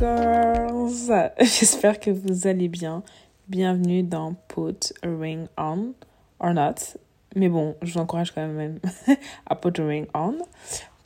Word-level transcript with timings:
voilà, 0.00 1.32
j'espère 1.40 1.98
que 1.98 2.10
vous 2.10 2.46
allez 2.46 2.68
bien. 2.68 3.02
Bienvenue 3.48 4.02
dans 4.02 4.34
Put 4.48 4.92
a 5.02 5.08
Ring 5.08 5.46
On 5.56 5.92
or 6.38 6.54
Not. 6.54 6.74
Mais 7.34 7.48
bon, 7.48 7.74
je 7.82 7.94
vous 7.94 7.98
encourage 7.98 8.30
quand 8.32 8.46
même 8.46 8.78
à 9.46 9.56
Put 9.56 9.80
a 9.80 9.86
Ring 9.86 10.06
On. 10.14 10.36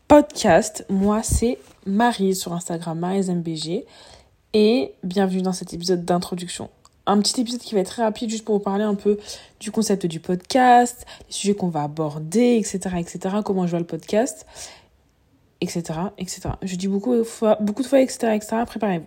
Podcast, 0.09 0.85
moi 0.91 1.23
c'est 1.23 1.59
Marie 1.87 2.35
sur 2.35 2.53
Instagram, 2.53 2.99
MariesMBG. 2.99 3.87
Et 4.53 4.93
bienvenue 5.03 5.41
dans 5.41 5.55
cet 5.55 5.73
épisode 5.73 6.05
d'introduction. 6.05 6.69
Un 7.07 7.19
petit 7.21 7.41
épisode 7.41 7.61
qui 7.61 7.75
va 7.75 7.81
être 7.81 7.89
très 7.89 8.03
rapide 8.03 8.29
juste 8.29 8.45
pour 8.45 8.57
vous 8.57 8.63
parler 8.63 8.85
un 8.85 8.95
peu 8.95 9.19
du 9.59 9.71
concept 9.71 10.05
du 10.05 10.21
podcast, 10.21 11.07
les 11.27 11.33
sujets 11.33 11.55
qu'on 11.55 11.69
va 11.69 11.85
aborder, 11.85 12.57
etc., 12.57 12.97
etc., 12.99 13.37
comment 13.43 13.67
je 13.67 13.71
vois 13.71 13.81
le 13.81 13.87
podcast 13.87 14.47
etc., 15.63 15.83
etc. 16.19 16.41
Je 16.63 16.77
dis 16.77 16.89
beaucoup 16.89 17.15
de 17.15 17.23
fois, 17.23 17.57
beaucoup 17.61 17.83
de 17.83 17.87
fois, 17.87 18.01
etc., 18.01 18.35
etc., 18.35 18.57
préparez-vous. 18.67 19.07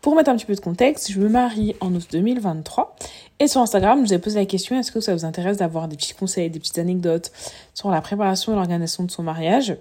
Pour 0.00 0.14
mettre 0.14 0.30
un 0.30 0.36
petit 0.36 0.46
peu 0.46 0.54
de 0.54 0.60
contexte, 0.60 1.10
je 1.10 1.18
me 1.18 1.28
marie 1.28 1.74
en 1.80 1.94
août 1.94 2.06
2023 2.12 2.94
et 3.40 3.48
sur 3.48 3.60
Instagram, 3.60 4.00
je 4.00 4.08
vous 4.08 4.14
ai 4.14 4.18
posé 4.18 4.38
la 4.38 4.46
question 4.46 4.78
est-ce 4.78 4.92
que 4.92 5.00
ça 5.00 5.14
vous 5.14 5.24
intéresse 5.24 5.56
d'avoir 5.56 5.88
des 5.88 5.96
petits 5.96 6.14
conseils, 6.14 6.50
des 6.50 6.60
petites 6.60 6.78
anecdotes 6.78 7.32
sur 7.72 7.90
la 7.90 8.00
préparation 8.00 8.52
et 8.52 8.54
l'organisation 8.54 9.04
de 9.04 9.10
son 9.10 9.22
mariage? 9.22 9.76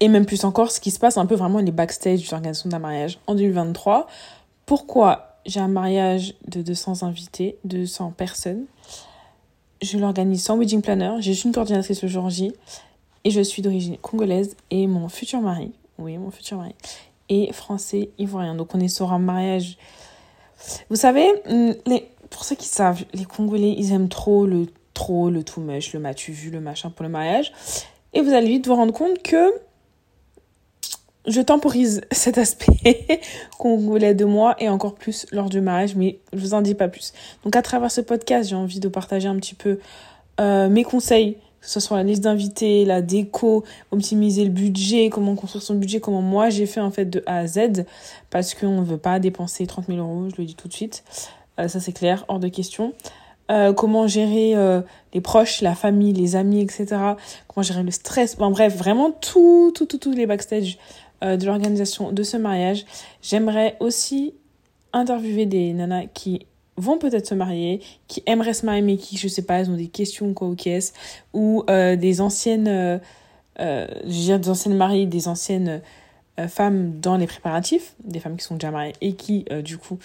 Et 0.00 0.08
même 0.08 0.26
plus 0.26 0.44
encore 0.44 0.72
ce 0.72 0.80
qui 0.80 0.90
se 0.90 0.98
passe 0.98 1.18
un 1.18 1.26
peu 1.26 1.34
vraiment 1.34 1.58
les 1.58 1.70
backstage 1.70 2.24
de 2.24 2.30
l'organisation 2.30 2.70
d'un 2.70 2.78
mariage 2.78 3.20
en 3.26 3.34
2023. 3.34 4.08
Pourquoi 4.66 5.36
j'ai 5.44 5.60
un 5.60 5.68
mariage 5.68 6.34
de 6.48 6.62
200 6.62 7.02
invités, 7.02 7.58
200 7.64 8.14
personnes? 8.16 8.64
Je 9.82 9.98
l'organise 9.98 10.42
sans 10.42 10.56
wedding 10.56 10.80
planner, 10.80 11.16
j'ai 11.20 11.34
juste 11.34 11.44
une 11.44 11.52
coordinatrice 11.52 12.02
le 12.02 12.08
jour 12.08 12.30
J 12.30 12.52
et 13.24 13.30
je 13.30 13.40
suis 13.40 13.62
d'origine 13.62 13.96
congolaise 13.98 14.56
et 14.70 14.86
mon 14.86 15.08
futur 15.08 15.40
mari, 15.40 15.72
oui, 15.98 16.18
mon 16.18 16.30
futur 16.30 16.58
mari, 16.58 16.74
est 17.28 17.52
français 17.52 18.10
ivoirien. 18.18 18.54
Donc 18.54 18.74
on 18.74 18.80
est 18.80 18.88
sur 18.88 19.12
un 19.12 19.18
mariage. 19.18 19.78
Vous 20.90 20.96
savez, 20.96 21.28
les, 21.86 22.08
pour 22.30 22.44
ceux 22.44 22.56
qui 22.56 22.66
savent, 22.66 23.04
les 23.12 23.24
Congolais, 23.24 23.74
ils 23.76 23.92
aiment 23.92 24.08
trop 24.08 24.46
le 24.46 24.66
trop, 24.94 25.30
le 25.30 25.42
tout 25.42 25.60
much, 25.60 25.92
le 25.94 26.00
matu 26.00 26.32
vu, 26.32 26.50
le 26.50 26.60
machin 26.60 26.90
pour 26.90 27.02
le 27.02 27.08
mariage. 27.08 27.52
Et 28.12 28.20
vous 28.20 28.32
allez 28.32 28.48
vite 28.48 28.66
vous 28.66 28.74
rendre 28.74 28.92
compte 28.92 29.22
que 29.22 29.52
je 31.26 31.40
temporise 31.40 32.02
cet 32.10 32.38
aspect 32.38 33.20
congolais 33.58 34.14
de 34.14 34.24
moi 34.24 34.56
et 34.58 34.68
encore 34.68 34.94
plus 34.94 35.26
lors 35.32 35.48
du 35.48 35.60
mariage, 35.60 35.94
mais 35.94 36.18
je 36.32 36.38
vous 36.38 36.54
en 36.54 36.62
dis 36.62 36.74
pas 36.74 36.88
plus. 36.88 37.12
Donc 37.44 37.56
à 37.56 37.62
travers 37.62 37.90
ce 37.90 38.00
podcast, 38.00 38.50
j'ai 38.50 38.56
envie 38.56 38.80
de 38.80 38.88
partager 38.88 39.28
un 39.28 39.36
petit 39.36 39.54
peu 39.54 39.78
euh, 40.40 40.68
mes 40.68 40.84
conseils 40.84 41.36
que 41.62 41.68
ce 41.68 41.78
soit 41.78 41.96
la 41.96 42.02
liste 42.02 42.22
d'invités, 42.22 42.84
la 42.84 43.00
déco, 43.00 43.64
optimiser 43.92 44.44
le 44.44 44.50
budget, 44.50 45.08
comment 45.10 45.36
construire 45.36 45.62
son 45.62 45.76
budget, 45.76 46.00
comment 46.00 46.20
moi 46.20 46.50
j'ai 46.50 46.66
fait 46.66 46.80
en 46.80 46.90
fait 46.90 47.06
de 47.06 47.22
A 47.26 47.38
à 47.38 47.46
Z, 47.46 47.84
parce 48.30 48.54
qu'on 48.54 48.80
ne 48.80 48.84
veut 48.84 48.98
pas 48.98 49.20
dépenser 49.20 49.66
30 49.66 49.86
000 49.86 49.98
euros, 49.98 50.28
je 50.28 50.40
le 50.40 50.44
dis 50.44 50.56
tout 50.56 50.66
de 50.66 50.72
suite, 50.72 51.04
euh, 51.60 51.68
ça 51.68 51.78
c'est 51.78 51.92
clair, 51.92 52.24
hors 52.28 52.40
de 52.40 52.48
question. 52.48 52.92
Euh, 53.50 53.72
comment 53.72 54.06
gérer 54.06 54.56
euh, 54.56 54.80
les 55.14 55.20
proches, 55.20 55.60
la 55.60 55.74
famille, 55.74 56.12
les 56.12 56.36
amis, 56.36 56.60
etc. 56.60 56.86
Comment 57.48 57.62
gérer 57.62 57.82
le 57.82 57.90
stress. 57.90 58.36
Bon, 58.36 58.50
bref, 58.50 58.76
vraiment 58.76 59.10
tout, 59.10 59.72
tout, 59.74 59.84
tout, 59.84 59.98
tout 59.98 60.12
les 60.12 60.26
backstage 60.26 60.78
de 61.20 61.46
l'organisation 61.46 62.10
de 62.10 62.22
ce 62.24 62.36
mariage. 62.36 62.84
J'aimerais 63.20 63.76
aussi 63.78 64.34
interviewer 64.92 65.46
des 65.46 65.72
nanas 65.72 66.06
qui 66.14 66.46
vont 66.82 66.98
peut-être 66.98 67.26
se 67.26 67.34
marier, 67.34 67.80
qui 68.08 68.22
aimeraient 68.26 68.54
se 68.54 68.66
marier 68.66 68.82
mais 68.82 68.96
qui, 68.96 69.16
je 69.16 69.28
sais 69.28 69.42
pas, 69.42 69.60
elles 69.60 69.70
ont 69.70 69.76
des 69.76 69.88
questions 69.88 70.34
quoi 70.34 70.48
ou 70.48 70.54
qu'est-ce, 70.54 70.92
ou 71.32 71.64
euh, 71.70 71.96
des 71.96 72.20
anciennes, 72.20 72.68
euh, 72.68 72.98
euh, 73.60 73.86
je 74.04 74.08
veux 74.08 74.24
dire 74.24 74.40
des 74.40 74.50
anciennes 74.50 74.76
mariées, 74.76 75.06
des 75.06 75.28
anciennes 75.28 75.80
femmes 76.48 76.98
dans 76.98 77.18
les 77.18 77.26
préparatifs, 77.26 77.94
des 78.02 78.18
femmes 78.18 78.36
qui 78.36 78.44
sont 78.44 78.54
déjà 78.54 78.70
mariées 78.70 78.94
et 79.02 79.14
qui, 79.14 79.44
du 79.62 79.76
coup, 79.76 79.98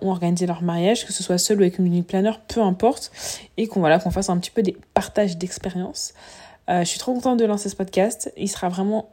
ont 0.00 0.10
organisé 0.10 0.46
leur 0.46 0.62
mariage, 0.62 1.04
que 1.04 1.12
ce 1.12 1.22
soit 1.24 1.36
seul 1.36 1.58
ou 1.58 1.62
avec 1.62 1.78
une 1.78 1.86
unique 1.86 2.06
planeur, 2.06 2.40
peu 2.40 2.62
importe, 2.62 3.10
et 3.56 3.66
qu'on 3.66 3.80
voilà, 3.80 3.98
qu'on 3.98 4.12
fasse 4.12 4.30
un 4.30 4.38
petit 4.38 4.52
peu 4.52 4.62
des 4.62 4.76
partages 4.94 5.36
d'expériences. 5.36 6.14
je 6.68 6.84
suis 6.84 7.00
trop 7.00 7.12
contente 7.12 7.40
de 7.40 7.44
lancer 7.44 7.68
ce 7.68 7.74
podcast. 7.74 8.32
Il 8.36 8.48
sera 8.48 8.68
vraiment 8.68 9.10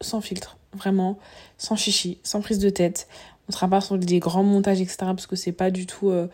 sans 0.00 0.20
filtre, 0.20 0.56
vraiment 0.72 1.18
sans 1.58 1.74
chichi, 1.74 2.18
sans 2.22 2.40
prise 2.40 2.60
de 2.60 2.70
tête. 2.70 3.08
On 3.48 3.52
sera 3.52 3.68
pas 3.68 3.80
sur 3.80 3.98
des 3.98 4.18
grands 4.18 4.42
montages, 4.42 4.80
etc. 4.80 4.96
Parce 5.00 5.26
que 5.26 5.36
c'est 5.36 5.52
pas 5.52 5.70
du 5.70 5.86
tout 5.86 6.10
euh, 6.10 6.28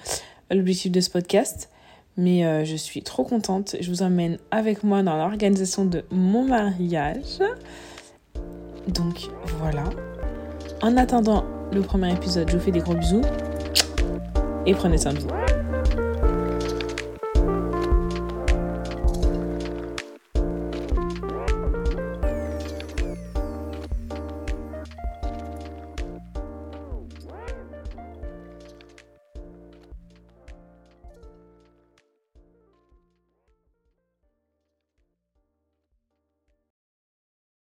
l'objectif 0.51 0.91
de 0.93 1.01
ce 1.01 1.11
podcast. 1.11 1.71
Mais 2.17 2.45
euh, 2.45 2.65
je 2.65 2.77
suis 2.77 3.03
trop 3.03 3.25
contente. 3.25 3.77
Je 3.81 3.91
vous 3.91 4.03
emmène 4.03 4.39
avec 4.51 4.85
moi 4.85 5.03
dans 5.03 5.17
l'organisation 5.17 5.85
de 5.85 6.05
mon 6.11 6.45
mariage. 6.45 7.41
Donc 8.89 9.29
voilà. 9.59 9.85
En 10.83 10.97
attendant 10.97 11.45
le 11.73 11.81
premier 11.81 12.13
épisode, 12.13 12.51
je 12.51 12.57
vous 12.57 12.63
fais 12.63 12.71
des 12.71 12.81
gros 12.81 12.95
bisous. 12.95 13.23
Et 14.67 14.75
prenez 14.75 14.99
soin 14.99 15.13
de 15.13 15.19
vous. 15.19 15.54